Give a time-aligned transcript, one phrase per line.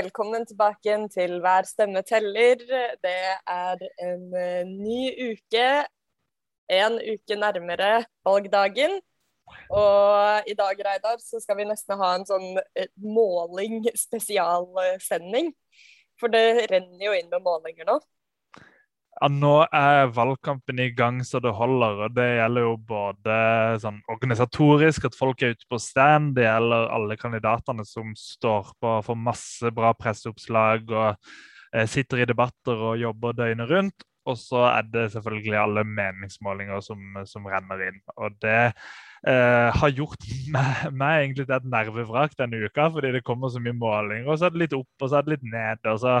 [0.00, 2.60] velkommen tilbake til Hver stemme teller.
[3.04, 3.16] Det
[3.52, 5.66] er en uh, ny uke,
[6.72, 7.90] en uke nærmere
[8.24, 8.96] valgdagen.
[9.68, 15.52] Og i dag, Reidar, så skal vi nesten ha en sånn uh, måling spesialsending.
[16.20, 17.98] For det renner jo inn med målinger nå.
[19.20, 22.06] Ja, nå er valgkampen i gang så det holder.
[22.06, 23.34] og Det gjelder jo både
[23.82, 26.32] sånn organisatorisk, at folk er ute på stand.
[26.38, 31.10] Det gjelder alle kandidatene som står på for masse bra presseoppslag og
[31.74, 34.08] eh, sitter i debatter og jobber døgnet rundt.
[34.24, 38.00] Og så er det selvfølgelig alle meningsmålinger som, som renner inn.
[38.16, 38.72] Og det
[39.28, 43.76] eh, har gjort meg, egentlig til et nervevrak denne uka, fordi det kommer så mye
[43.76, 44.28] målinger.
[44.28, 46.16] Og så er det litt opp, og så er det litt ned, og så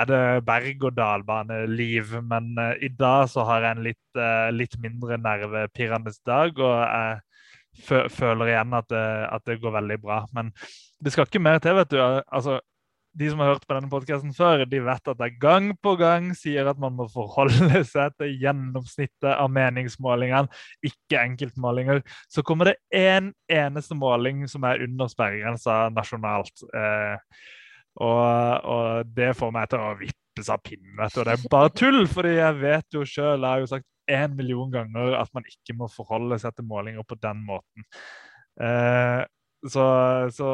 [0.00, 2.16] er det berg-og-dal-bane-liv.
[2.30, 6.76] Men eh, i dag så har jeg en litt, eh, litt mindre nervepirrende dag, og
[6.84, 10.22] jeg føler igjen at det, at det går veldig bra.
[10.36, 10.52] Men
[11.02, 11.98] det skal ikke mer til, vet du.
[12.00, 12.60] Altså,
[13.14, 16.32] de som har hørt på denne podkasten før, de vet at jeg gang på gang
[16.36, 20.50] sier at man må forholde seg til gjennomsnittet av meningsmålingene,
[20.86, 22.02] ikke enkeltmålinger.
[22.30, 23.32] Så kommer det én en
[23.74, 26.64] eneste måling som er under sperregrensa nasjonalt.
[26.74, 27.16] Eh,
[28.02, 30.98] og, og, det får meg til å vippes av pinnen.
[30.98, 34.34] Og det er bare tull, fordi jeg vet jo sjøl, jeg har jo sagt én
[34.36, 37.86] million ganger at man ikke må forholde seg til målinger på den måten.
[38.60, 39.22] Eh,
[39.70, 39.86] så,
[40.34, 40.48] så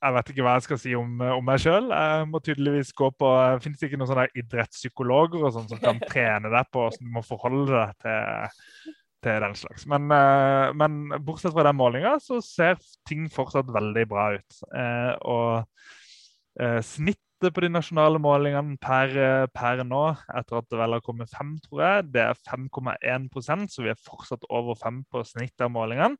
[0.00, 1.90] jeg vet ikke hva jeg skal si om, om meg sjøl.
[1.92, 6.00] Jeg må tydeligvis gå på Fins det ikke noen sånne idrettspsykologer og sånn som kan
[6.12, 8.94] trene deg på hvordan du må forholde deg til,
[9.26, 9.84] til den slags?
[9.90, 14.62] Men, eh, men, bortsett fra den målinga, så ser ting fortsatt veldig bra ut.
[14.72, 19.12] Eh, og eh, snittet på de nasjonale målingene per,
[19.52, 23.84] per, nå, etter at det vel har kommet fem, tror jeg, det er 5,1% så
[23.84, 26.16] vi er fortsatt over 5 på snittet av målingene.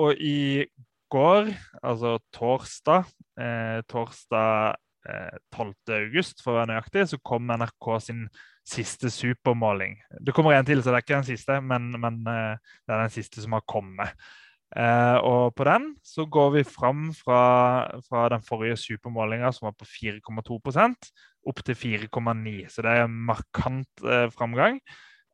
[0.00, 0.64] og i
[1.14, 1.52] går,
[1.82, 3.06] altså torsdag,
[3.40, 4.74] eh, torsdag
[5.08, 5.72] eh, 12.
[6.00, 8.24] august, for å være nøyaktig, så kom NRK sin
[8.64, 9.98] siste supermåling.
[10.24, 13.04] Det kommer en til, så det er ikke den siste, men, men eh, det er
[13.06, 14.16] den siste som har kommet.
[14.74, 17.42] Eh, og på den så går vi fram fra,
[18.08, 21.10] fra den forrige supermålinga, som var på 4,2%
[21.44, 24.80] opp til 4,9 Så det er en markant eh, framgang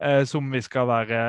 [0.02, 1.22] eh, som vi skal være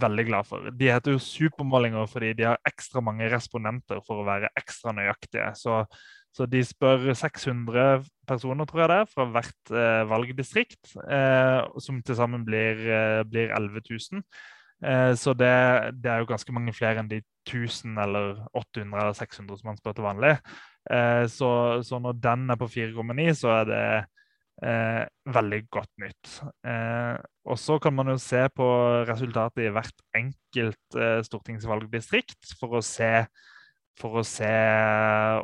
[0.00, 0.68] veldig glad for.
[0.72, 5.52] De heter jo supermålinger fordi de har ekstra mange respondenter for å være ekstra nøyaktige.
[5.58, 5.82] Så,
[6.34, 12.18] så de spør 600 personer, tror jeg det fra hvert eh, valgdistrikt, eh, som til
[12.18, 14.24] sammen blir, eh, blir 11 000.
[14.84, 15.52] Eh, så det,
[16.02, 19.80] det, er jo ganske mange flere enn de 1000 eller 800 eller 600 som man
[19.80, 20.34] spør til vanlig.
[20.90, 21.50] Eh, så,
[21.86, 23.86] så, når den er på 4,9, så er det
[24.64, 25.02] Eh,
[25.36, 26.30] veldig godt nytt.
[26.64, 28.64] Eh, og Så kan man jo se på
[29.04, 33.26] resultatet i hvert enkelt eh, stortingsvalgdistrikt for å se
[34.00, 34.48] for å se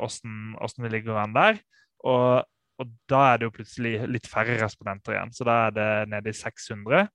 [0.01, 1.61] hvordan det ligger an der.
[2.05, 2.43] Og,
[2.81, 5.33] og, da er det jo plutselig litt færre respondenter igjen.
[5.33, 7.09] Så da er det nede i 600.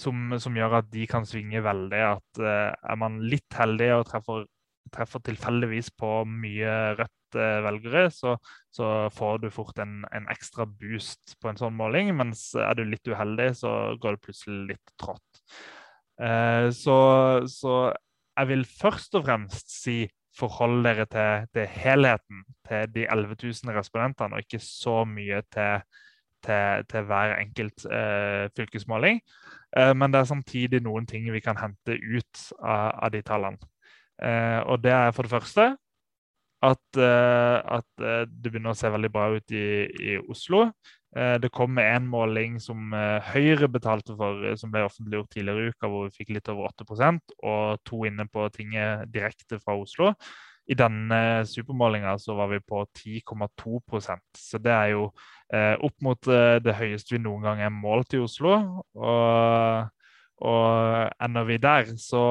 [0.00, 2.00] Som, som gjør at de kan svinge veldig.
[2.16, 4.48] At uh, er man litt heldig og treffer,
[4.94, 8.36] treffer tilfeldigvis på mye rødt velgere, så,
[8.74, 12.12] så får du fort en, en, ekstra boost på en sånn måling.
[12.16, 15.42] Mens er du litt uheldig, så går det plutselig litt trått.
[16.22, 16.98] Eh, så,
[17.50, 17.78] så,
[18.38, 23.76] jeg vil først og fremst si forhold dere til, til helheten, til de 11 000
[23.76, 25.84] respondentene, og ikke så mye til,
[26.42, 29.22] til, til hver enkelt eh, fylkesmåling.
[29.76, 33.70] Eh, men det er samtidig noen ting vi kan hente ut av, av de tallene.
[34.22, 35.70] Eh, og det er for det første
[36.64, 39.66] at, uh, at uh, det begynner å se veldig bra ut i,
[40.12, 40.66] i Oslo.
[41.14, 42.94] Uh, det kom en måling som
[43.30, 47.36] Høyre betalte for, som ble offentliggjort tidligere i uka, hvor vi fikk litt over 8%
[47.44, 50.14] og to inne på tinget direkte fra Oslo.
[50.64, 55.02] I denne supermålinga så var vi på 10,2% så det er jo
[55.52, 56.30] opp mot
[56.64, 58.54] det høyeste vi noen gang er målt i Oslo.
[58.96, 59.90] Og
[60.44, 62.24] og ender vi der, så,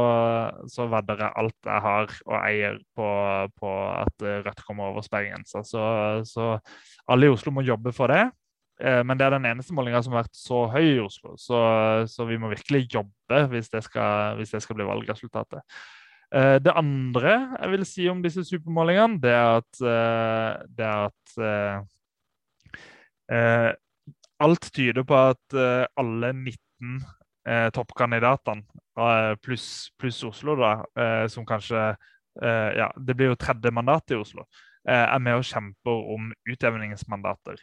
[0.70, 3.10] så vedder jeg alt jeg har og eier på,
[3.58, 5.64] på at Rødt kommer over sperregrensa.
[5.66, 5.84] Så,
[6.30, 6.54] så,
[7.10, 8.28] alle i Oslo må jobbe for det.
[8.82, 11.36] Eh, men det er den eneste målinga som har vært så høy i Oslo.
[11.40, 11.60] Så,
[12.10, 15.62] så vi må virkelig jobbe hvis det, skal, hvis det skal bli valgresultatet.
[16.34, 21.10] Eh, det andre jeg vil si om disse supermålingene, det er at, eh, det er
[21.10, 21.20] at
[24.44, 25.56] Alt tyder på at
[25.98, 26.98] alle 19
[27.48, 28.64] eh, toppkandidatene,
[29.00, 31.96] eh, pluss plus Oslo, da, eh, som kanskje
[32.42, 34.46] eh, Ja, det blir jo tredje mandat i Oslo.
[34.88, 37.60] Eh, er med og kjemper om utjevningsmandater.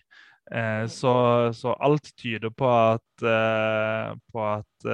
[0.90, 1.10] Så,
[1.54, 4.86] så, alt tyder på at, på at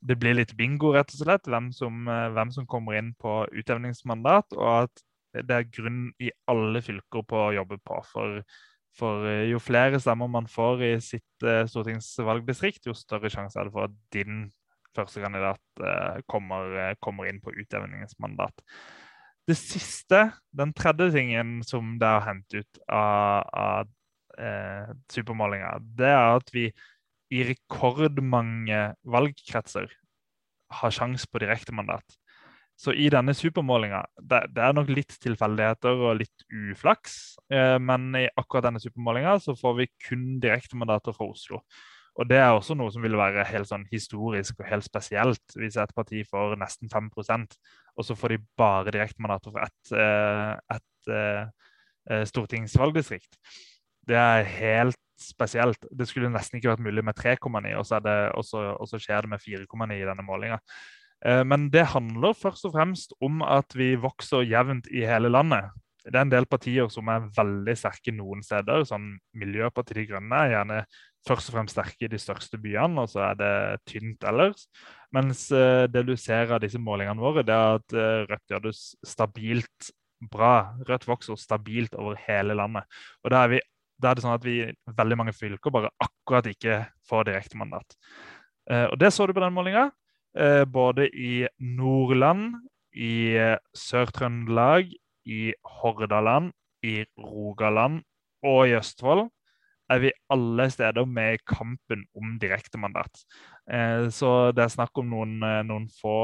[0.00, 4.56] det blir litt bingo, rett og slett, hvem som, hvem som kommer inn på utjevningsmandat.
[4.56, 5.02] Og at
[5.44, 8.00] det er grunn i alle fylker på å jobbe på.
[8.14, 8.40] For,
[8.98, 13.74] for jo flere stemmer man får i sitt uh, stortingsvalgdistrikt, jo større sjanse er det
[13.76, 14.48] for at din
[14.96, 18.64] førstekandidat uh, kommer, kommer inn på utjevningsmandat.
[19.48, 23.88] Det siste, den tredje tingen som det har hentet ut av, av
[24.36, 26.66] eh, supermålinga, det er at vi
[27.32, 29.88] i rekordmange valgkretser
[30.80, 32.04] har sjanse på direktemandat.
[32.78, 38.12] Så i denne supermålinga det, det, er nok litt tilfeldigheter og litt uflaks, eh, men
[38.14, 41.64] i akkurat denne supermålinga så får vi kun direktemandater fra Oslo.
[42.18, 45.76] Og Det er også noe som vil være helt sånn historisk og helt spesielt, hvis
[45.78, 47.58] et parti får nesten 5%
[47.98, 51.48] og så får de bare direktemandater fra ett et, et, eh,
[52.10, 53.38] eh, stortingsvalgdistrikt.
[54.08, 55.82] Det er helt spesielt.
[55.90, 57.90] Det skulle nesten ikke vært mulig med 3,9, og,
[58.38, 60.60] og, og, så skjer det med 4,9 i denne målinga.
[61.26, 65.70] Eh, men det handler først og fremst om at vi vokser jevnt i hele landet.
[66.08, 68.84] Det er en del partier som er veldig sterke noen steder.
[68.88, 70.78] sånn Miljøpartiet De Grønne er gjerne
[71.26, 73.52] først og fremst sterke i de største byene, og så er det
[73.90, 74.68] tynt ellers.
[75.12, 78.64] Mens eh, det du ser av disse målingene våre, det er at eh, Rødt gjør
[78.68, 79.90] det stabilt
[80.32, 80.54] bra.
[80.88, 82.88] Rødt vokser stabilt over hele landet.
[83.24, 83.62] Og da er, vi,
[84.00, 87.98] da er det sånn at vi i veldig mange fylker bare akkurat ikke får direktemandat.
[88.68, 89.86] Og det så du på den målinga.
[90.36, 92.54] Eh, både i Nordland,
[92.92, 94.90] i eh, Sør-Trøndelag,
[95.24, 96.52] i Hordaland,
[96.82, 98.02] i Rogaland
[98.46, 99.26] og i Østfold
[99.88, 103.22] er vi alle steder med i kampen om direktemandat.
[103.72, 106.18] Eh, så det er snakk om noen, noen få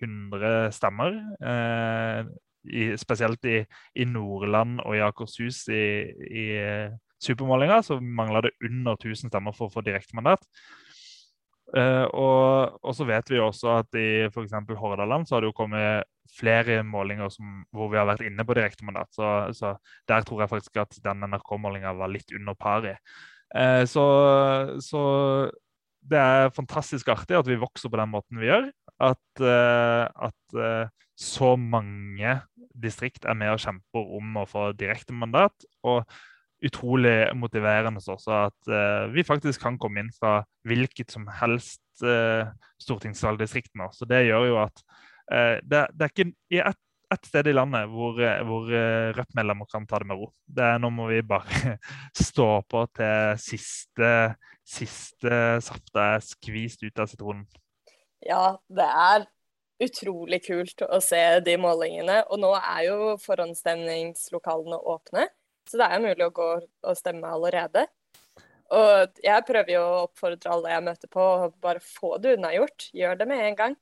[0.00, 1.20] hundre stemmer.
[2.62, 3.58] I, spesielt i,
[3.98, 5.84] i, Nordland og i Akershus i,
[6.30, 6.44] i
[7.22, 10.46] supermålinga så mangler det under 1000 stemmer for å få direktemandat.
[11.72, 14.52] Uh, og, og, så vet vi også at i f.eks.
[14.76, 18.56] Hordaland så har det jo kommet flere målinger som, hvor vi har vært inne på
[18.56, 19.08] direktemandat.
[19.16, 19.74] Så, så
[20.08, 22.92] der tror jeg faktisk at den NRK-målinga var litt under pari.
[23.56, 24.04] Uh, så,
[24.84, 25.02] så,
[26.02, 28.68] det er fantastisk artig at vi vokser på den måten vi gjør.
[29.02, 32.36] At, uh, at så mange
[32.82, 35.66] distrikt er med og kjemper om å få direktemandat.
[35.88, 36.04] Og
[36.66, 42.50] utrolig motiverende også at uh, vi faktisk kan komme inn fra hvilket som helst uh,
[42.82, 43.90] stortingsvalgdistrikt nå.
[43.94, 46.80] Så det gjør jo at uh, det, det, er ikke i ett
[47.12, 48.16] et sted i landet hvor,
[48.48, 48.70] hvor
[49.12, 50.30] Rødt-medlemmer kan ta det med ro.
[50.48, 51.74] Det er, nå må vi bare
[52.30, 54.12] stå på til siste,
[54.64, 57.44] siste saft er skvist ut av sitronen.
[58.24, 59.26] Ja, det er
[59.82, 62.22] utrolig kult å se de målingene.
[62.30, 65.26] Og nå er jo forhåndsstemningslokalene åpne.
[65.68, 67.86] Så det er jo mulig å gå og stemme allerede.
[68.72, 72.88] Og jeg prøver jo å oppfordre alle jeg møter på, å bare få det unnagjort.
[72.96, 73.74] Gjør det med en gang.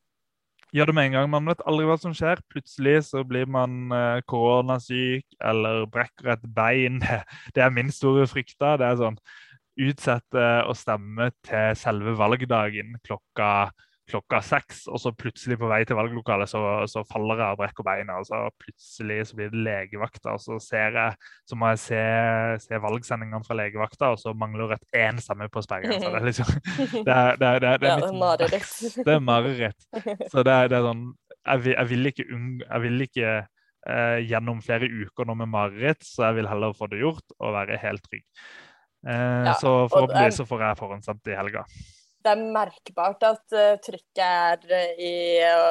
[0.74, 1.28] Gjør det med en gang.
[1.30, 2.42] Man vet aldri hva som skjer.
[2.50, 7.00] Plutselig så blir man eh, koronasyk eller brekker et bein.
[7.54, 8.58] Det er min store frykt.
[8.58, 9.18] Det er sånn
[9.80, 13.70] utsette å stemme til selve valgdagen klokka
[14.10, 16.60] klokka seks, og så plutselig på vei til valglokalet så,
[16.90, 18.18] så faller jeg og brekker beina.
[18.20, 22.02] Og så plutselig så blir det legevakta, og så, ser jeg, så må jeg se,
[22.66, 26.02] se valgsendingene fra legevakta, og så mangler et én stemme på sperringen.
[26.02, 26.50] Så det er liksom
[27.10, 29.78] Det er, det er, det er, det er, mareritt.
[30.00, 30.28] Er.
[30.30, 31.00] Så det er, det sånn
[31.46, 32.24] Jeg vil, jeg vil ikke,
[32.62, 36.88] jeg vil ikke eh, gjennom flere uker nå med mareritt, så jeg vil heller få
[36.92, 38.26] det gjort og være helt trygg.
[39.06, 41.64] Eh, ja, så forhåpentligvis så får jeg forhåndsstemt i helga
[42.20, 45.12] det er merkbart at uh, trykket er uh, i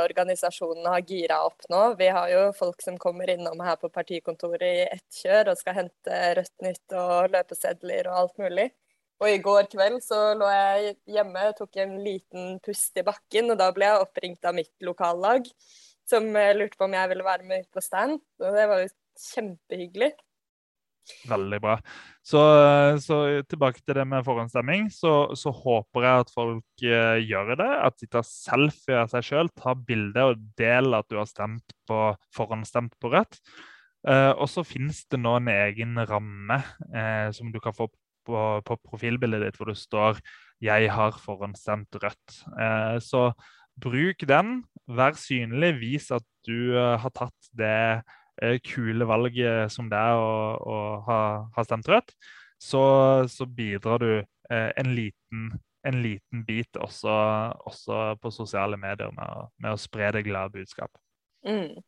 [0.06, 1.82] organisasjonen har gira opp nå.
[2.00, 5.78] Vi har jo folk som kommer innom her på partikontoret i ett kjør og skal
[5.84, 8.70] hente Rødt Nytt og løpesedler og alt mulig.
[9.20, 13.52] Og i går kveld så lå jeg hjemme og tok en liten pust i bakken,
[13.52, 15.50] og da ble jeg oppringt av mitt lokallag,
[16.10, 18.18] som uh, lurte på om jeg ville være med ut på stand.
[18.42, 18.92] Og det var jo
[19.30, 20.14] kjempehyggelig.
[21.30, 21.76] Veldig bra.
[22.26, 22.42] Så,
[23.02, 23.18] så,
[23.50, 24.90] tilbake til det med forhåndsstemming.
[24.94, 27.70] Så, så håper jeg at folk uh, gjør det.
[27.88, 31.76] At de tar selfie av seg sjøl, tar bilde og deler at du har stemt
[31.90, 32.02] på,
[32.36, 33.40] forhåndsstemt på Rødt.
[34.08, 36.62] Uh, og så finnes det nå en egen ramme
[36.94, 37.90] uh, som du kan få
[38.30, 40.20] på, på, profilbildet ditt, hvor det står
[40.62, 43.00] 'Jeg har forhåndsstemt Rødt'.
[43.02, 43.32] så
[43.80, 44.66] bruk den.
[44.86, 45.80] Vær synlig.
[45.80, 48.29] Vis at du har tatt det Eh,
[48.64, 50.78] kule valget som det er å, å
[51.08, 51.22] ha,
[51.56, 52.14] ha, stemt rødt,
[52.60, 52.84] så,
[53.30, 55.52] så bidrar du eh, en, liten,
[55.84, 57.14] en, liten, bit også,
[57.66, 60.92] også, på sosiale medier med å, med å spre det glade budskap.
[61.48, 61.80] Mm.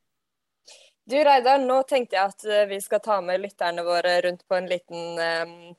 [1.12, 4.56] Du Reidar, nå tenkte jeg at eh, vi skal ta med lytterne våre rundt på
[4.56, 5.74] en liten um,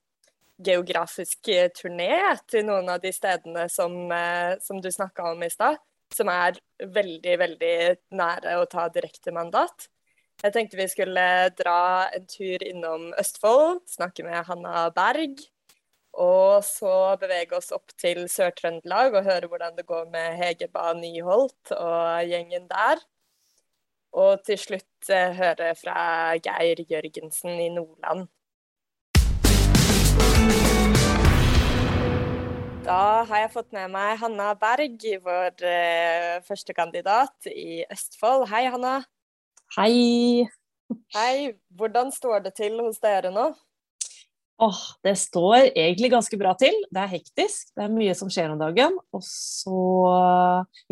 [0.63, 1.49] geografisk
[1.79, 2.11] turné
[2.51, 5.81] til noen av de stedene som, uh, som du snakka om i stad.
[6.13, 7.77] Som er veldig, veldig
[8.19, 9.89] nære å ta direkte mandat.
[10.43, 15.39] Jeg tenkte vi skulle dra en tur innom Østfold, snakke med Hanna Berg.
[16.19, 21.71] Og så bevege oss opp til Sør-Trøndelag og høre hvordan det går med Hegeba Nyholt
[21.77, 23.05] og gjengen der.
[24.19, 28.27] Og til slutt eh, høre fra Geir Jørgensen i Nordland.
[32.83, 38.49] Da har jeg fått med meg Hanna Berg, vår eh, førstekandidat i Østfold.
[38.51, 39.05] Hei, Hanna.
[39.73, 40.45] Hei.
[41.15, 41.53] Hei.
[41.73, 43.47] Hvordan står det til hos dere nå?
[44.63, 46.77] Åh, det står egentlig ganske bra til.
[46.93, 48.99] Det er hektisk, det er mye som skjer om dagen.
[49.25, 49.79] Så...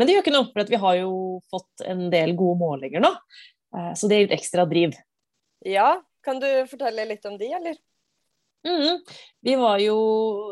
[0.01, 1.13] Men det gjør ikke noe, for vi har jo
[1.53, 3.13] fått en del gode målinger nå.
[3.77, 4.97] Eh, så det gir litt ekstra driv.
[5.69, 5.93] Ja,
[6.25, 7.77] kan du fortelle litt om de, eller?
[8.65, 9.05] Mm.
[9.45, 9.99] Vi var jo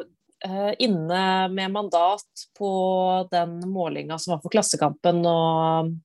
[0.05, 2.71] uh, inne med mandat på
[3.33, 5.97] den målinga som var for Klassekampen og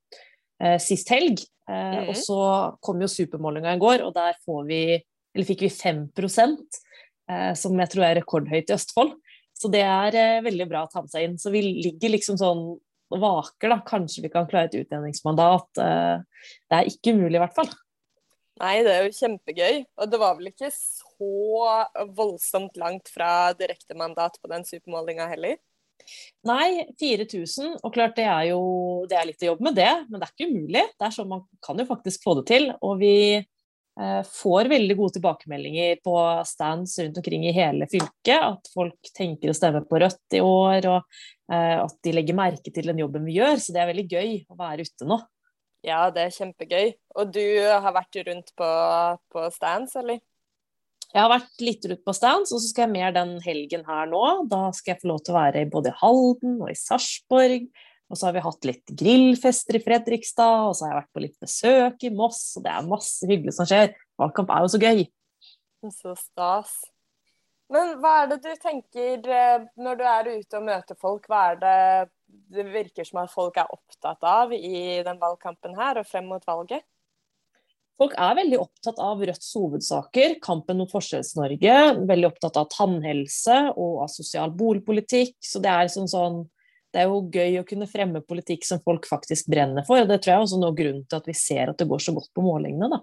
[0.82, 1.42] sist helg.
[1.64, 2.10] Uh, mm.
[2.12, 2.40] Og så
[2.84, 4.36] kom jo supermålinga i går, og der
[4.68, 4.82] vi,
[5.48, 6.10] fikk vi 5
[7.32, 9.14] Eh, som jeg tror er rekordhøyt i Østfold.
[9.56, 11.38] Så det er eh, veldig bra å ta med seg inn.
[11.40, 12.66] Så vi ligger liksom sånn
[13.14, 13.80] og vaker, da.
[13.86, 15.70] Kanskje vi kan klare et utjevningsmandat.
[15.84, 17.72] Eh, det er ikke umulig, i hvert fall.
[18.62, 19.84] Nei, det er jo kjempegøy.
[20.02, 21.78] Og det var vel ikke så
[22.18, 25.58] voldsomt langt fra direktemandat på den supermålinga heller?
[26.50, 27.80] Nei, 4000.
[27.82, 28.62] Og klart det er jo
[29.10, 30.86] det er litt å jobbe med det, men det er ikke umulig.
[30.98, 32.72] Det er sånn Man kan jo faktisk få det til.
[32.84, 33.16] Og vi
[34.00, 38.40] Eh, får veldig gode tilbakemeldinger på stands rundt omkring i hele fylket.
[38.40, 42.74] At folk tenker å stemme på Rødt i år, og eh, at de legger merke
[42.74, 43.62] til den jobben vi gjør.
[43.62, 45.20] Så det er veldig gøy å være ute nå.
[45.86, 46.94] Ja, det er kjempegøy.
[47.20, 48.70] Og du har vært rundt på,
[49.36, 50.24] på stands, eller?
[51.14, 54.08] Jeg har vært litt rundt på stands, og så skal jeg mer den helgen her
[54.10, 54.24] nå.
[54.50, 57.68] Da skal jeg få lov til å være både i Halden og i Sarpsborg
[58.14, 61.22] og så har vi hatt litt grillfester i Fredrikstad, og så har jeg vært på
[61.24, 63.96] litt besøk i Moss, og det er masse hyggelig som skjer.
[64.22, 65.06] Valgkamp er jo så gøy.
[65.90, 66.76] Så stas.
[67.74, 71.48] Men hva er det du tenker eh, når du er ute og møter folk, hva
[71.56, 71.78] er det
[72.54, 76.46] det virker som at folk er opptatt av i den valgkampen her og frem mot
[76.46, 76.86] valget?
[78.02, 81.76] Folk er veldig opptatt av Rødts hovedsaker, kampen mot Forskjells-Norge.
[82.10, 85.36] Veldig opptatt av tannhelse og av sosial boligpolitikk.
[85.46, 86.44] Så det er sånn sånn
[86.94, 90.04] det er jo gøy å kunne fremme politikk som folk faktisk brenner for.
[90.04, 92.04] og Det tror jeg er også noe grunn til at vi ser at det går
[92.06, 92.90] så godt på målingene.
[92.92, 93.00] da.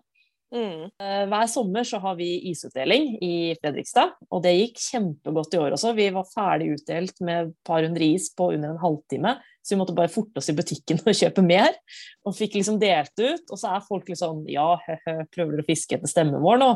[0.51, 0.89] Mm.
[0.99, 5.77] Eh, hver sommer så har vi isutdeling i Fredrikstad, og det gikk kjempegodt i år
[5.77, 5.93] også.
[5.95, 9.79] Vi var ferdig utdelt med et par hundre is på under en halvtime, så vi
[9.79, 11.77] måtte bare forte oss i butikken og kjøpe mer.
[12.27, 15.67] Og fikk liksom delt ut, og så er folk litt liksom ja, hø-hø, prøver dere
[15.67, 16.75] å fiske etter stemmen vår nå?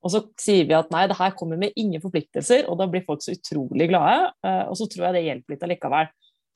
[0.00, 3.04] Og så sier vi at nei, det her kommer med ingen forpliktelser, og da blir
[3.04, 4.30] folk så utrolig glade.
[4.46, 6.08] Eh, og så tror jeg det hjelper litt allikevel.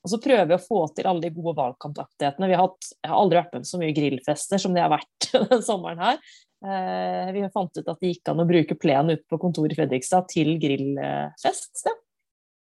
[0.05, 2.49] Og så prøver vi å få til alle de gode valgkampaktighetene.
[2.49, 4.91] Vi har hatt, jeg har aldri vært med på så mye grillfester som det har
[4.93, 6.19] vært denne sommeren her.
[6.65, 9.77] Eh, vi fant ut at det gikk an å bruke plenen ute på kontoret i
[9.77, 11.85] Fredrikstad til grillfest.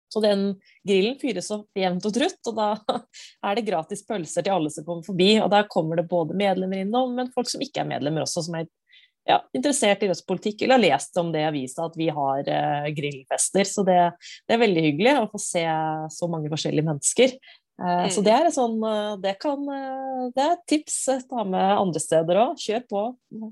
[0.09, 0.55] Så den
[0.87, 2.69] grillen fyres opp jevnt og trutt, og da
[3.45, 5.31] er det gratis pølser til alle som kommer forbi.
[5.43, 8.57] Og der kommer det både medlemmer innom, men folk som ikke er medlemmer også, som
[8.57, 8.69] er
[9.29, 12.47] ja, interessert i Rødts politikk eller har lest om det i avisa at vi har
[12.49, 13.67] uh, grillfester.
[13.67, 13.99] Så det,
[14.47, 15.65] det, er veldig hyggelig å få se
[16.15, 17.35] så mange forskjellige mennesker.
[17.79, 18.09] Mm.
[18.11, 19.61] Så det er, sånn, uh, det, kan,
[20.35, 20.97] det er et tips
[21.29, 22.59] ta med andre steder òg.
[22.59, 23.03] Kjør på.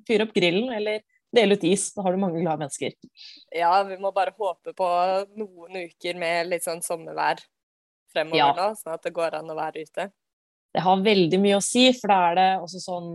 [0.10, 1.04] Fyr opp grillen eller
[1.36, 1.90] del ut is.
[1.96, 2.96] Da har du mange glade mennesker.
[3.56, 4.90] Ja, vi må bare håpe på
[5.40, 7.44] noen uker med litt sånn sommervær
[8.14, 8.54] fremover ja.
[8.56, 10.10] nå, sånn at det går an å være ute.
[10.74, 13.14] Det har veldig mye å si, for da er det også sånn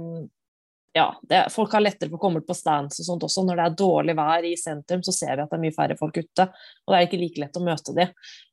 [0.92, 3.47] ja, det, folk har lettere for å komme på stands og sånt også.
[3.49, 5.97] Når det er dårlig vær i sentrum, så ser vi at det er mye færre
[5.97, 6.45] folk ute.
[6.85, 8.12] Og det er ikke like lett å møte dem.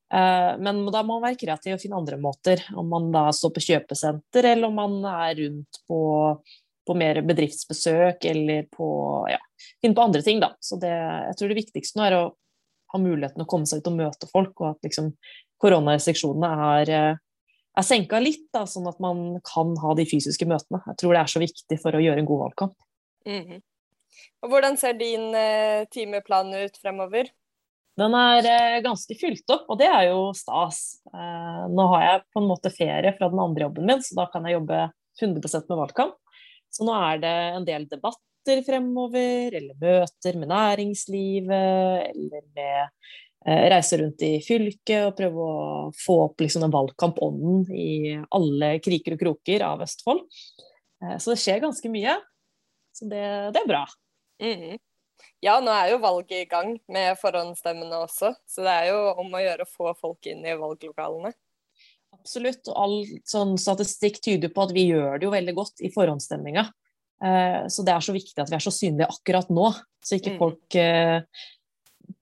[0.10, 2.64] Uh, men da må man være kreativ og finne andre måter.
[2.74, 6.02] Om man da står på kjøpesenter, eller om man er rundt på,
[6.88, 8.90] på mer bedriftsbesøk, eller på
[9.30, 9.40] ja,
[9.82, 10.54] finne på andre ting, da.
[10.60, 10.94] Så det,
[11.30, 12.28] jeg tror det viktigste nå er å
[12.90, 15.14] ha muligheten å komme seg ut og møte folk, og at liksom
[15.62, 17.26] koronarestriksjonene er uh,
[17.80, 20.82] er senka litt, da, sånn at man kan ha de fysiske møtene.
[20.92, 22.78] Jeg tror det er så viktig for å gjøre en god valgkamp.
[23.28, 23.62] Mm -hmm.
[24.42, 27.30] Og Hvordan ser din eh, timeplan ut fremover?
[28.00, 31.02] Den er eh, ganske fylt opp, og det er jo stas.
[31.12, 34.30] Eh, nå har jeg på en måte ferie fra den andre jobben min, så da
[34.32, 34.82] kan jeg jobbe
[35.22, 36.20] 100 med valgkamp.
[36.70, 43.10] Så nå er det en del debatter fremover, eller møter med næringslivet, eller med
[43.48, 48.74] Eh, reise rundt i fylket og prøve å få opp liksom den valgkampånden i alle
[48.84, 50.26] kriker og kroker av Østfold.
[51.24, 52.18] Så det skjer ganske mye.
[52.92, 53.24] Så det,
[53.56, 53.86] det er bra.
[54.44, 54.76] Mm.
[55.44, 59.36] Ja, nå er jo valget i gang med forhåndsstemmene også, så det er jo om
[59.36, 61.32] å gjøre å få folk inn i valglokalene.
[62.16, 62.98] Absolutt, og all
[63.30, 66.66] sånn statistikk tyder på at vi gjør det jo veldig godt i forhåndsstemminga.
[67.24, 69.70] Eh, så det er så viktig at vi er så synlige akkurat nå,
[70.04, 70.40] så ikke Mm.
[70.40, 71.22] folk eh,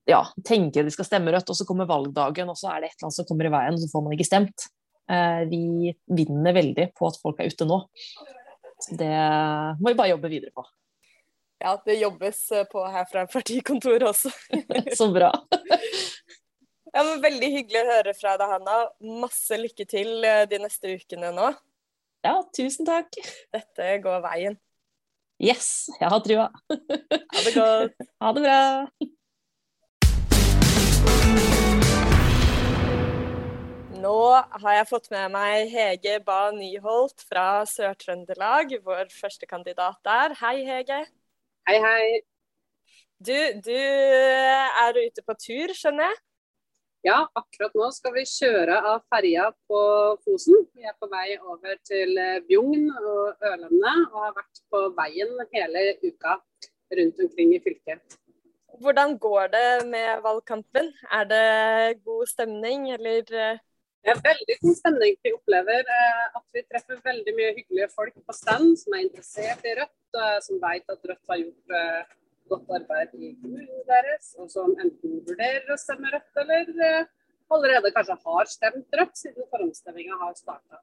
[0.08, 2.98] ja, tenker de skal stemme rødt, og så kommer valgdagen, og så er det et
[2.98, 4.68] eller annet som kommer i veien, og så får man ikke stemt.
[5.10, 7.82] Eh, Vi vinner veldig på at folk er ute nå.
[8.92, 9.14] Det
[9.80, 10.66] må vi bare jobbe videre på.
[11.60, 14.34] Ja, det jobbes eh, på her fra partikontoret også.
[15.00, 15.34] Så bra.
[16.96, 18.76] Ja, men Veldig hyggelig å høre fra deg, Hanna.
[19.22, 21.52] Masse lykke til eh, de neste ukene nå.
[22.26, 23.12] Ja, tusen takk.
[23.54, 24.56] Dette går veien.
[25.38, 26.48] Yes, jeg har trua.
[26.72, 28.08] Ha det godt.
[28.24, 28.62] Ha det bra.
[34.02, 34.16] Nå
[34.64, 40.34] har jeg fått med meg Hege Ba Nyholt fra Sør-Trøndelag, vår første kandidat der.
[40.42, 41.04] Hei, Hege.
[41.68, 42.20] Hei, hei.
[43.20, 46.20] Du, du er ute på tur, skjønner jeg?
[47.04, 49.82] Ja, akkurat nå skal vi kjøre av ferja på
[50.24, 50.62] Fosen.
[50.72, 55.36] Vi er på vei over til eh, Bjugn og Ørlandet, og har vært på veien
[55.58, 56.38] hele uka
[57.02, 58.16] rundt omkring i fylket.
[58.80, 60.94] Hvordan går det med valgkampen?
[61.20, 61.46] Er det
[62.08, 63.60] god stemning, eller eh,
[64.08, 65.16] Det er veldig god stemning.
[65.20, 69.66] Vi opplever eh, at vi treffer veldig mye hyggelige folk på stand som er interessert
[69.68, 72.14] i Rødt, eh, som vet at Rødt har gjort eh,
[72.54, 76.72] godt arbeid i kommunen deres, og som enten vurderer å stemme Rødt, eller
[77.58, 80.80] allerede kanskje har stemt Rødt, siden forhåndsstemminga har starta.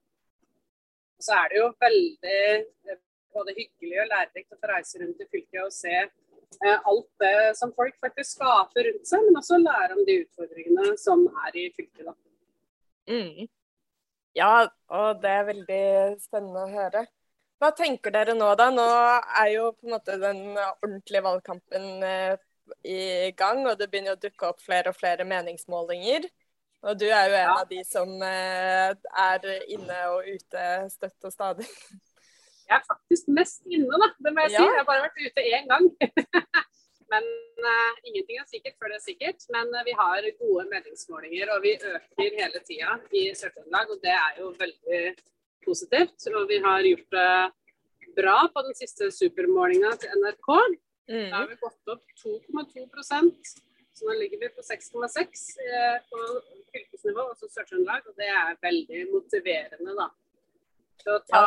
[1.25, 2.99] Så er det jo veldig
[3.39, 6.05] både hyggelig og lærerikt å få reise rundt i fylket og se
[6.77, 11.25] alt det som folk faktisk skaper rundt seg, men også lære om de utfordringene som
[11.49, 12.05] er i fylket.
[12.05, 12.19] da.
[13.11, 13.49] Mm.
[14.35, 15.83] Ja, og det er veldig
[16.23, 17.05] spennende å høre.
[17.63, 18.67] Hva tenker dere nå, da?
[18.75, 18.87] Nå
[19.41, 22.35] er jo på en måte den ordentlige valgkampen eh,
[22.83, 26.27] i gang, og det begynner å dukke opp flere og flere meningsmålinger.
[26.85, 27.55] Og du er jo en Ja.
[27.61, 28.91] av de som eh,
[29.23, 31.69] er inne og ute støtt og stadig.
[32.65, 34.11] Jeg er faktisk mest inne, da.
[34.19, 34.61] Det må jeg si.
[34.61, 35.91] Jeg har bare vært ute én gang.
[37.13, 37.27] Men
[37.61, 39.45] uh, ingenting er sikkert før det er sikkert.
[39.55, 43.93] Men uh, vi har gode meningsmålinger, og vi øker hele tida i Sør-Trøndelag.
[43.95, 45.03] Og det er jo veldig
[45.67, 46.29] positivt.
[46.33, 50.51] Og vi har gjort det bra på den siste supermålinga til NRK.
[51.05, 51.51] Da har Mm.
[51.51, 53.59] vi gått opp 2,2%
[53.95, 56.21] så nå ligger vi på 6,6 eh, på
[56.73, 58.09] fylkesnivå, altså Sør-Trøndelag.
[58.11, 60.09] Og det er veldig motiverende, da.
[61.03, 61.43] Til å ta,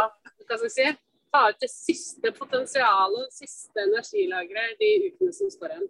[0.45, 0.85] hva skal jeg si,
[1.31, 5.87] ta ut det siste potensialet, det siste energilageret de ukene som står igjen.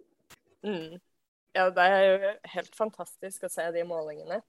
[0.66, 1.00] Mm.
[1.56, 4.40] Ja, det er jo helt fantastisk å se de målingene.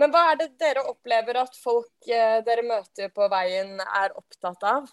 [0.00, 4.62] Men hva er det dere opplever at folk eh, dere møter på veien er opptatt
[4.70, 4.86] av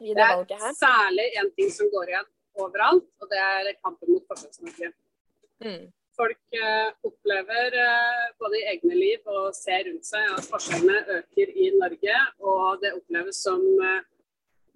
[0.00, 0.76] i det Det valget er her?
[0.78, 2.28] særlig en ting som går igjen
[2.60, 4.92] overalt, og det er kampen mot Forskjells-Norge.
[5.62, 5.84] Mm.
[6.20, 11.52] Folk eh, opplever eh, både i egne liv og ser rundt seg at forskjellene øker
[11.64, 14.02] i Norge, og det oppleves som eh,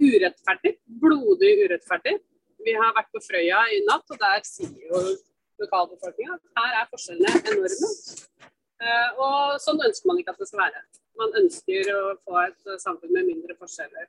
[0.01, 0.73] urettferdig.
[1.03, 2.15] Blodig urettferdig.
[2.65, 5.03] Vi har vært på Frøya i natt, og der sier jo
[5.61, 7.93] lokalbefolkninga at her er forskjellene enorme.
[9.27, 10.83] Og sånn ønsker man ikke at det skal være.
[11.21, 14.09] Man ønsker å få et samfunn med mindre forskjeller.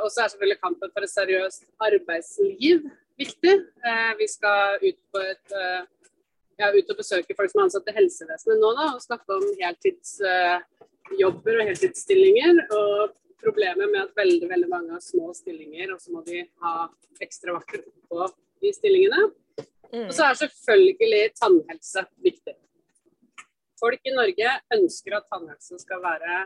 [0.00, 2.86] Og så er selvfølgelig kampen for et seriøst arbeidsliv
[3.20, 3.54] viktig.
[3.90, 5.82] Eh, vi skal ut på et eh,
[6.60, 9.46] ja, ut og besøke folk som er ansatt i helsevesenet nå da, og snakke om
[9.60, 12.62] heltidsjobber og heltidsstillinger.
[12.76, 16.74] Og problemet med at veldig veldig mange har små stillinger, og så må de ha
[17.24, 18.28] ekstra vakter på
[18.60, 19.30] de stillingene.
[19.90, 20.06] Mm.
[20.06, 22.56] Og så er selvfølgelig tannhelse viktig.
[23.80, 26.42] Folk i Norge ønsker at tannhelse skal være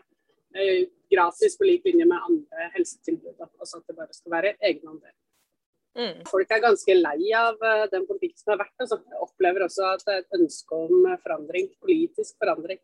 [0.55, 3.43] eh, gratis på lik linje med andre helsetilbud.
[3.43, 5.15] Altså at det bare skal være egenandel.
[5.95, 6.25] Mm.
[6.27, 8.75] Folk er ganske lei av eh, den politikken som har vært.
[8.83, 12.81] og Jeg opplever også at det er et ønske om eh, forandring, politisk forandring.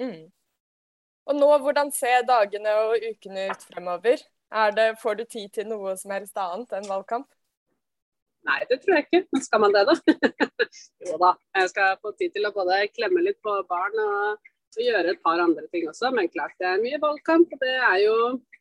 [0.00, 0.28] Mm.
[1.28, 4.22] Og nå, hvordan ser dagene og ukene ut fremover?
[4.48, 7.28] Er det, får du tid til noe som helst annet enn valgkamp?
[8.48, 9.24] Nei, det tror jeg ikke.
[9.34, 9.96] Men skal man det, da?
[11.10, 11.34] jo da.
[11.58, 15.22] Jeg skal få tid til å både klemme litt på barn og, og gjøre et
[15.24, 16.10] par andre ting også.
[16.14, 17.52] Men klart det er mye valgkamp.
[17.54, 18.16] og Det er jo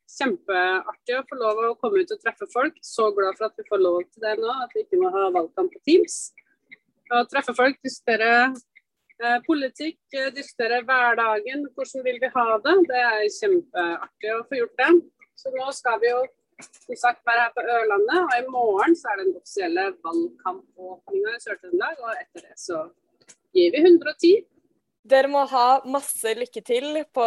[0.08, 2.80] kjempeartig å få lov å komme ut og treffe folk.
[2.82, 5.28] Så glad for at vi får lov til det nå, at vi ikke må ha
[5.36, 6.18] valgkamp på Teams.
[7.12, 11.68] Og treffe folk, diskutere eh, politikk, eh, diskutere hverdagen.
[11.76, 12.80] Hvordan vil vi ha det?
[12.90, 14.92] Det er kjempeartig å få gjort det.
[15.38, 16.26] Så nå skal vi jo
[16.58, 21.36] som sagt være her på Ørlandet, og i morgen så er det den offisielle valgkampåpninga
[21.36, 22.00] i Sør-Trøndelag.
[22.02, 22.80] Og etter det så
[23.56, 24.32] gir vi 110.
[25.08, 27.26] Dere må ha masse lykke til på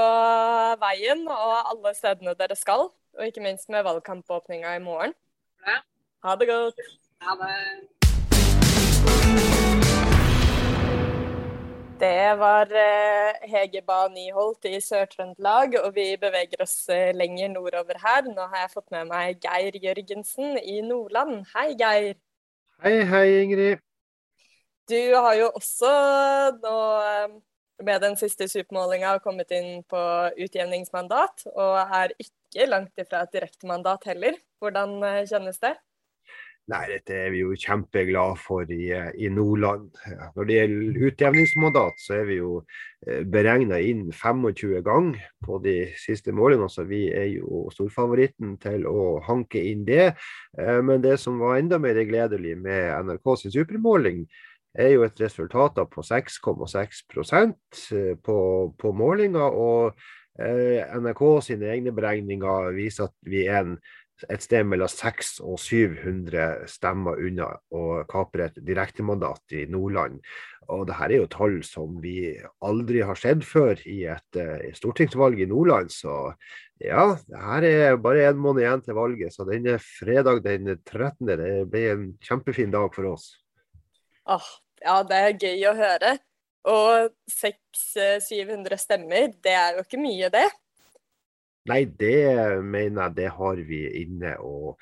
[0.83, 2.91] veien og alle stedene dere skal.
[3.17, 5.15] Og ikke minst med valgkampåpninga i morgen.
[6.21, 6.85] Ha det godt.
[7.25, 7.55] Ha det
[12.01, 18.01] Det var eh, Hege Ba Nyholt i Sør-Trøndelag, og vi beveger oss eh, lenger nordover
[18.01, 18.25] her.
[18.29, 21.45] Nå har jeg fått med meg Geir Jørgensen i Nordland.
[21.53, 22.17] Hei, Geir.
[22.85, 23.85] Hei, hei, Ingrid.
[24.89, 25.93] Du har jo også
[26.61, 26.79] nå
[27.81, 30.03] eh, med den siste supermålinga kommet inn på
[30.37, 34.37] utjevningsmandat, og er ikke langt ifra et direktemandat heller.
[34.61, 35.79] Hvordan kjennes det?
[36.71, 39.89] Nei, dette er vi jo kjempeglade for i, i, Nordland.
[40.37, 42.61] Når det gjelder utjevningsmandat, så er vi jo
[43.07, 46.69] eh, beregna inn 25 ganger på de siste målene.
[46.71, 50.13] Så vi er jo storfavoritten til å hanke inn det.
[50.61, 54.23] Eh, men det som var enda mer gledelig med NRK sin supermåling,
[54.75, 57.03] er jo et resultat på 6,6
[57.97, 58.39] eh, på,
[58.79, 59.51] på målinga.
[59.51, 59.95] Og
[60.41, 63.75] NRK sine egne beregninger viser at vi er en
[64.29, 70.19] et sted mellom 600 og 700 stemmer unna å kapre et direktemandat i Nordland.
[70.71, 72.35] Og det her er jo tall som vi
[72.67, 75.91] aldri har sett før i et et stortingsvalg i Nordland.
[75.91, 76.35] Så
[76.81, 77.07] ja,
[77.49, 79.35] her er bare en måned igjen til valget.
[79.35, 81.27] Så denne fredag den 13.
[81.27, 83.33] det blir en kjempefin dag for oss.
[84.31, 86.17] Oh, ja, det er gøy å høre.
[86.71, 90.47] Og 600-700 stemmer, det er jo ikke mye, det?
[91.71, 94.77] Nei, det mener jeg det har vi inne, og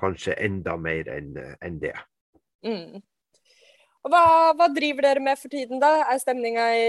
[0.00, 1.94] kanskje enda mer enn en det.
[2.66, 3.00] Mm.
[4.02, 4.22] Hva,
[4.58, 5.92] hva, driver dere med for tiden, da?
[6.10, 6.86] Er stemninga i,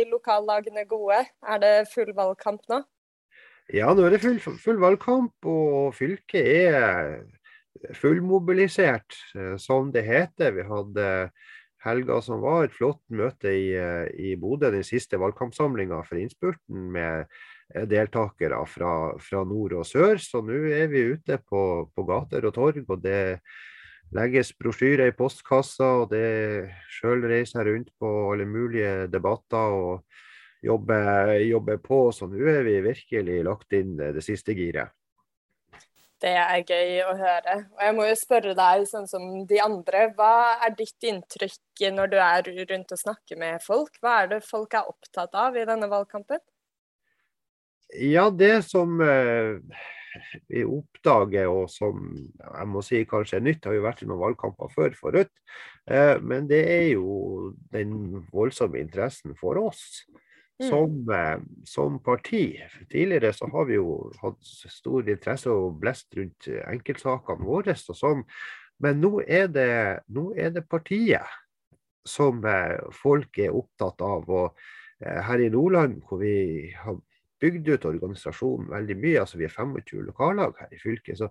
[0.00, 1.20] i, lokallagene gode?
[1.46, 2.82] Er det full valgkamp nå?
[3.74, 9.14] Ja, nå er det full, full valgkamp, og fylket er fullmobilisert,
[9.62, 10.54] som det heter.
[10.56, 11.06] Vi hadde
[11.86, 13.70] helga som var, et flott møte i,
[14.18, 17.30] i Bodø, den siste valgkampsamlinga for innspurten, med
[17.90, 20.20] deltakere fra, fra, nord og sør.
[20.22, 21.62] Så nå er vi ute på,
[21.94, 23.40] på gater og torg, og det
[24.14, 25.92] legges brosjyrer i postkassa.
[26.02, 30.04] Og det sjøl reiser rundt på alle mulige debatter og
[30.66, 32.00] jobber, jobber på.
[32.14, 34.94] Så nå er vi virkelig lagt inn det siste giret.
[36.26, 37.52] Det er gøy å høre.
[37.76, 42.10] Og jeg må jo spørre deg, sånn som de andre, hva er ditt inntrykk når
[42.10, 44.00] du er rundt og snakker med folk?
[44.02, 46.42] Hva er det folk er opptatt av i denne valgkampen?
[48.02, 49.62] Ja, det som eh,
[50.50, 52.02] vi oppdager, og som
[52.42, 55.30] jeg må si kanskje er nytt, har jo vært i noen valgkamper før for Rødt.
[55.86, 60.02] Eh, men det er jo den voldsomme interessen for oss.
[60.62, 62.60] Som, eh, som, parti.
[62.90, 68.24] Tidligere så har vi jo hatt stor interesse og blest rundt enkeltsakene våre og sånn.
[68.80, 69.68] Men nå er, det,
[70.12, 71.24] nå er det partiet
[72.06, 72.44] som
[72.94, 74.28] folk er opptatt av.
[74.28, 74.58] og
[75.00, 76.96] her i Nordland, hvor vi har
[77.42, 79.20] bygd ut organisasjonen veldig mye.
[79.20, 81.18] altså Vi er 25 lokallag her i fylket.
[81.20, 81.30] Så,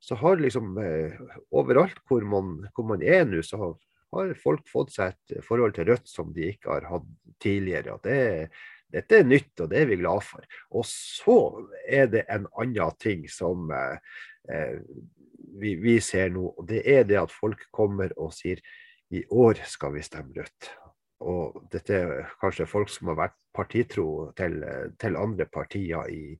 [0.00, 1.16] så har liksom eh,
[1.50, 3.74] overalt hvor man, hvor man er nå, så har,
[4.14, 7.08] har, folk fått seg et forhold til Rødt som de ikke har hatt
[7.42, 7.96] tidligere.
[7.96, 8.50] og det,
[8.90, 10.44] Dette er nytt, og det er vi glad for.
[10.74, 11.38] Og så
[11.86, 13.98] er det en annen ting som eh,
[14.50, 14.78] eh,
[15.60, 16.48] vi, vi ser nå.
[16.58, 18.62] og Det er det at folk kommer og sier
[19.10, 20.72] i år skal vi stemme Rødt.
[21.20, 24.62] Og dette er kanskje folk som har vært partitro til,
[24.98, 26.36] til andre partier i,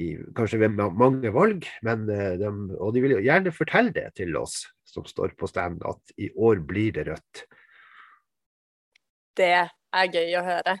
[0.00, 1.66] i, kanskje ved mange valg.
[1.86, 5.82] Men eh, de, og de vil gjerne fortelle det til oss som står på stand,
[5.88, 7.44] at i år blir det rødt.
[9.36, 10.76] Det er gøy å høre.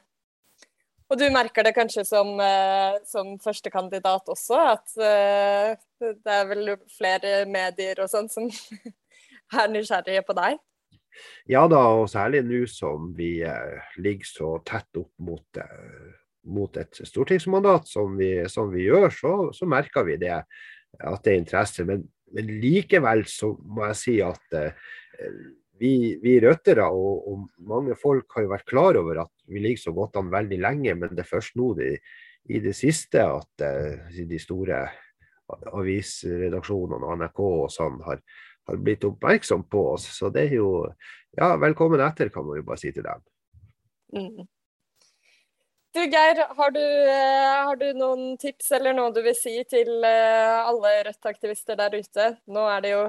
[1.12, 6.74] Og du merker det kanskje som, uh, som førstekandidat også, at uh, det er vel
[6.92, 8.48] flere medier og sånn som
[9.60, 10.60] er nysgjerrige på deg?
[11.50, 16.12] Ja da, og særlig nå som vi eh, ligger så tett opp mot, eh,
[16.42, 20.34] mot et stortingsmandat som vi, som vi gjør, så, så, merker vi det,
[20.98, 21.86] at det er interesse.
[21.88, 24.74] Men, men, likevel så må jeg si at eh,
[25.82, 29.86] vi, vi røttere og, og, mange folk har jo vært klar over at vi ligger
[29.86, 31.94] så godt an veldig lenge, men det er først nå de,
[32.50, 34.84] i det siste at eh, de store
[35.72, 38.22] avisredaksjonene og NRK og sånn har
[38.64, 40.06] har blitt oppmerksom på oss.
[40.18, 40.70] Så det er jo
[41.36, 43.24] ja, velkommen etter, kan man jo bare si til dem.
[44.12, 44.48] Mm.
[45.92, 49.90] Du Geir, har du, eh, har du, noen tips eller noe du vil si til
[50.08, 52.28] eh, alle Rødt-aktivister der ute?
[52.48, 53.02] Nå er det jo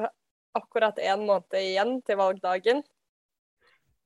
[0.60, 2.84] akkurat én måned igjen til valgdagen.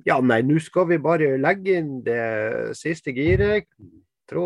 [0.05, 3.65] Ja, nei, nå skal vi bare legge inn det siste giret
[4.29, 4.45] trå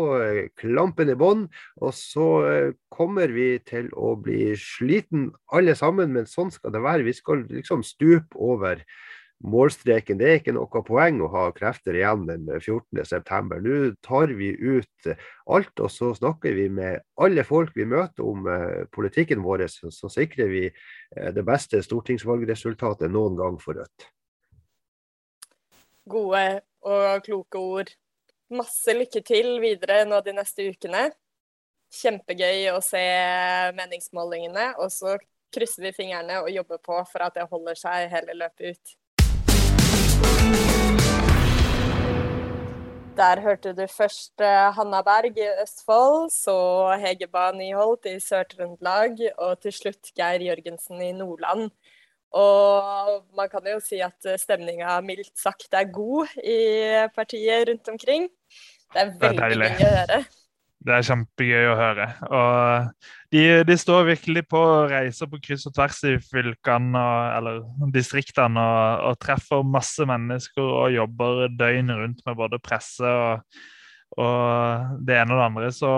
[0.58, 1.46] klampen i bånn.
[1.82, 6.82] Og så eh, kommer vi til å bli sliten alle sammen, men sånn skal det
[6.84, 7.06] være.
[7.08, 8.80] Vi skal liksom stupe over
[9.42, 10.18] målstreken.
[10.20, 13.60] Det er ikke noe poeng å ha krefter igjen den 14.9.
[13.62, 15.10] Nå tar vi ut
[15.50, 19.66] alt, og så snakker vi med alle folk vi møter om eh, politikken vår.
[19.70, 24.08] Så sikrer vi eh, det beste stortingsvalgresultatet noen gang for Rødt.
[26.10, 27.92] Gode og kloke ord.
[28.52, 31.06] masse lykke til videre nå de neste ukene.
[31.92, 33.02] Kjempegøy å se
[33.76, 34.74] meningsmålingene.
[34.82, 35.16] Og så
[35.52, 38.98] krysser vi fingrene og jobber på for at det holder seg hele løpet ut.
[43.16, 46.54] Der hørte du først eh, Hanna Berg i Østfold, så
[46.96, 51.68] Hegeba Nyholt i Sør-Trøndelag, og til slutt Geir Jørgensen i Nordland.
[52.32, 56.56] Og man kan jo si at stemninga mildt sagt er god i
[57.14, 58.30] partiet rundt omkring.
[58.94, 60.22] Det er veldig det er mye å høre.
[60.82, 62.06] Det er kjempegøy å høre.
[62.26, 67.02] Og de, de, står virkelig på reiser på kryss og tvers i fylkene
[67.36, 67.60] eller
[67.94, 73.62] distriktene og, og, treffer masse mennesker og jobber døgn rundt med både presse og,
[74.18, 75.72] og det ene og det andre.
[75.76, 75.94] Så,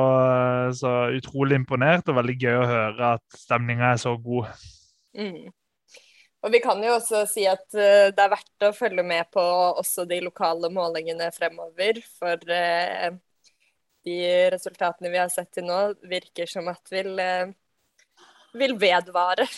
[0.83, 4.53] så, utrolig imponert og veldig gøy å høre at stemninga er så god.
[5.16, 5.49] Mm.
[6.44, 9.42] Og vi kan jo også si at uh, det er verdt å følge med på
[9.81, 12.05] også de lokale målingene fremover.
[12.18, 13.14] For uh,
[14.06, 14.18] de
[14.54, 19.48] resultatene vi har sett til nå, virker som at vil, uh, vil vedvare.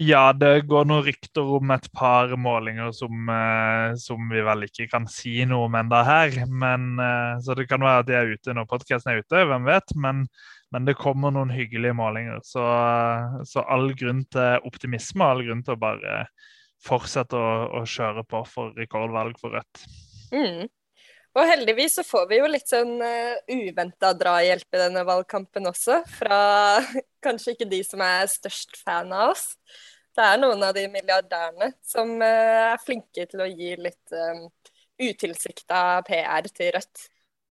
[0.00, 3.28] Ja, det går noen rykter om et par målinger som,
[4.02, 6.34] som vi vel ikke kan si noe om enda her.
[6.50, 6.98] Men,
[7.38, 9.94] så det kan være at de er ute når podkasten er ute, hvem vet.
[9.94, 10.24] Men
[10.74, 12.40] men det kommer noen hyggelige målinger.
[12.42, 12.62] Så,
[13.46, 16.16] så all grunn til optimisme all grunn til å bare
[16.84, 19.84] fortsette å, å kjøre på for rekordvalg for Rødt.
[20.34, 20.66] Mm.
[21.34, 25.66] Og heldigvis så får vi jo litt sånn uh, eh, uventa drahjelp i denne valgkampen
[25.70, 26.02] også.
[26.18, 26.38] Fra
[27.24, 29.48] kanskje ikke de som er størst fan av oss.
[30.14, 34.46] Det er noen av de milliardærene som uh, er flinke til å gi litt um,
[35.02, 37.08] utilsikta PR til Rødt.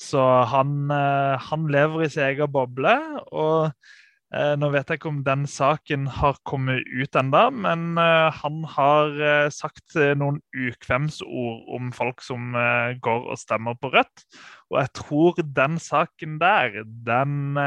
[0.00, 2.96] Så han, han lever i sin egen boble.
[3.28, 4.01] og Eh,
[4.32, 9.18] nå vet jeg ikke om den saken har kommet ut ennå, men eh, han har
[9.20, 12.56] eh, sagt noen ukvemsord om folk som
[13.04, 14.24] går og stemmer på Rødt.
[14.72, 17.58] Og jeg tror den saken der, den,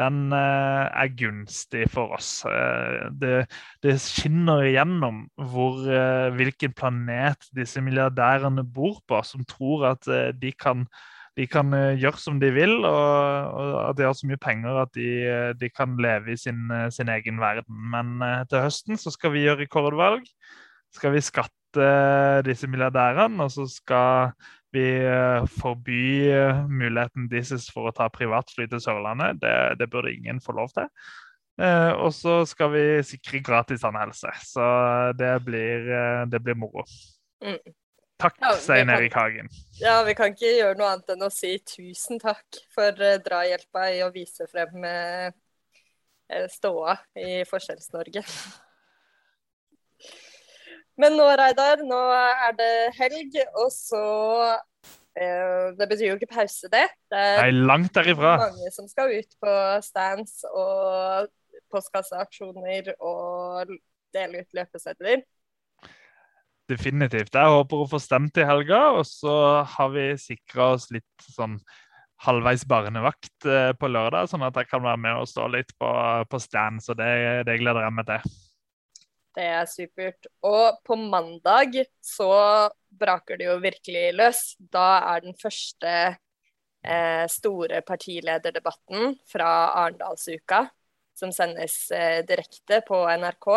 [0.00, 2.32] den er gunstig for oss.
[3.22, 3.44] Det,
[3.86, 5.86] det skinner igjennom hvor,
[6.34, 10.88] hvilken planet disse milliardærene bor på, som tror at de kan
[11.40, 14.82] de kan uh, gjøre som de vil, og, og, at de har så mye penger
[14.82, 17.80] at de, eh, de kan leve i sin, uh, sin egen verden.
[17.94, 20.26] Men til høsten så skal vi gjøre rekordvalg.
[20.94, 21.56] Skal vi skatte
[22.42, 24.32] disse milliardærene, og så skal
[24.74, 24.82] vi
[25.54, 26.30] forby
[26.70, 29.38] muligheten deres for å ta privatfly til Sørlandet.
[29.42, 30.90] Det, det burde ingen få lov til.
[31.94, 34.34] og så skal vi sikre gratis tannhelse.
[34.50, 34.66] Så
[35.18, 35.86] det blir,
[36.26, 36.82] det blir moro.
[37.42, 37.58] Mm.
[38.20, 39.48] Takk, ja, Stein Erik Hagen.
[39.80, 43.86] Ja, vi kan ikke gjøre noe annet enn å si tusen takk for uh, drahjelpa
[43.94, 45.30] i å vise frem uh,
[46.52, 48.24] ståa i Forskjells-Norge.
[51.00, 54.04] Men nå, Reidar, nå er det helg, og så
[54.52, 56.86] uh, Det betyr jo ikke pause, det.
[57.08, 58.36] Det er Nei, langt derifra.
[58.44, 61.32] mange som skal ut på stands og
[61.72, 63.72] postkasseaksjoner og
[64.12, 65.24] dele ut løpesedler.
[66.70, 67.34] Definitivt.
[67.34, 69.32] Jeg håper å få stemt i helga, og så
[69.66, 71.56] har vi sikra oss litt sånn
[72.20, 75.90] halvveis barnevakt eh, på lørdag, sånn at jeg kan være med og stå litt på,
[76.30, 76.82] på stand.
[76.84, 77.10] Så det,
[77.48, 78.38] det, gleder jeg meg til.
[79.38, 80.30] Det er supert.
[80.46, 82.30] Og på mandag så
[83.00, 84.42] braker det jo virkelig løs.
[84.60, 89.52] Da er den første eh, store partilederdebatten fra
[89.86, 90.66] Arendalsuka,
[91.18, 93.48] som sendes eh, direkte på NRK.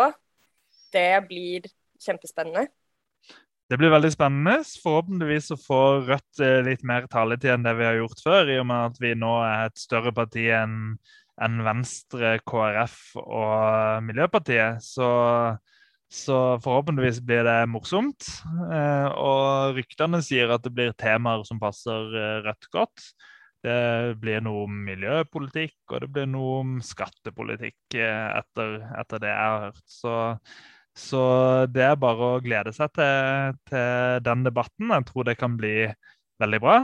[0.94, 1.68] Det blir
[2.00, 2.70] kjempespennende.
[3.72, 4.58] Det blir veldig spennende.
[4.82, 8.58] Forhåpentligvis så får Rødt eh, litt mer taletid enn det vi har gjort før, i
[8.60, 10.96] og med at vi nå er et større parti enn
[11.42, 14.84] en Venstre, KrF og Miljøpartiet.
[14.84, 15.08] Så,
[16.12, 18.28] så, forhåpentligvis blir det morsomt.
[18.68, 23.08] Eh, og ryktene sier at det blir temaer som passer eh, Rødt godt.
[23.64, 29.40] Det blir noe om miljøpolitikk, og det blir noe om skattepolitikk etter, etter det jeg
[29.40, 29.84] har hørt.
[29.88, 30.16] Så
[30.94, 31.20] Så
[31.74, 34.92] det er bare å glede seg til, til den debatten.
[34.94, 35.88] Jeg tror det kan bli
[36.42, 36.76] veldig bra.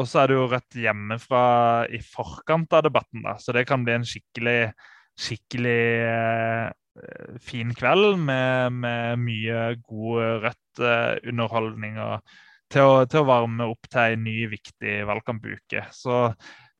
[0.00, 1.42] Og så er det jo Rødt hjemmefra
[1.92, 3.36] i forkant av debatten, da.
[3.36, 4.72] så det kan bli en skikkelig,
[5.20, 6.70] skikkelig eh,
[7.44, 12.00] fin kveld med, med mye god Rødt-underholdning.
[12.00, 12.24] og
[12.72, 15.86] til til å, varme opp til en ny, viktig valgkampuke.
[15.94, 16.18] Så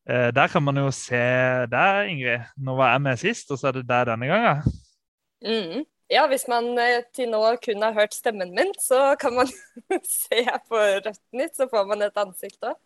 [0.09, 1.23] eh, der kan man jo se
[1.71, 2.47] deg, Ingrid.
[2.57, 4.79] Nå var jeg med sist, og så er det deg denne gangen.
[5.43, 5.83] Mm.
[6.11, 9.49] Ja, hvis man eh, til nå kun har hørt stemmen min, så kan man
[10.03, 12.77] se på Rødt Nytt, så får man et ansikt òg.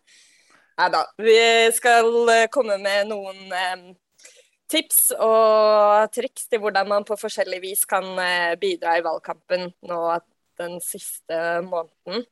[0.78, 1.02] Nei da.
[1.18, 1.38] Vi
[1.74, 3.84] skal eh, komme med noen eh,
[4.70, 10.00] tips og triks til hvordan man på forskjellig vis kan eh, bidra i valgkampen nå
[10.58, 12.22] den siste måneden.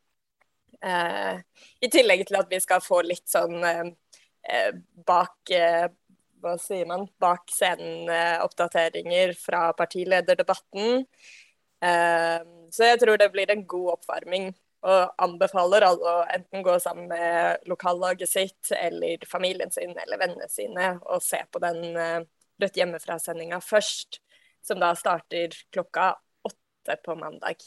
[0.87, 1.43] Eh,
[1.83, 3.59] I tillegg til at vi skal få litt sånn
[5.07, 5.51] bak
[6.47, 11.03] hva sier man, bak scenen-oppdateringer fra partilederdebatten.
[11.85, 12.39] Eh,
[12.73, 14.53] så jeg tror det blir en god oppvarming.
[14.87, 20.47] Og anbefaler alle å enten gå sammen med lokallaget sitt eller familien sin eller vennene
[20.53, 22.21] sine og se på den eh,
[22.57, 24.17] Rødt hjemmefra-sendinga først,
[24.65, 26.15] som da starter klokka
[26.49, 27.61] åtte på mandag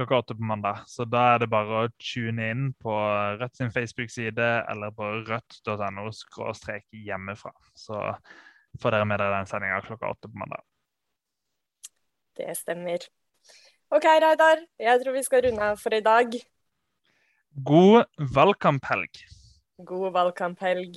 [0.00, 0.80] klokka åtte på mandag.
[0.86, 2.94] Så da er det bare å tune inn på
[3.40, 7.52] Rødt sin Facebook-side eller på rødt.no skråstrek hjemmefra.
[7.76, 7.98] Så
[8.80, 10.64] får dere med dere den sendinga klokka åtte på mandag.
[12.38, 13.04] Det stemmer.
[13.90, 14.64] OK, Reidar.
[14.80, 16.38] Jeg tror vi skal runde av for i dag.
[17.66, 18.06] God
[18.38, 19.26] valgkamphelg.
[19.84, 20.96] God valgkamphelg.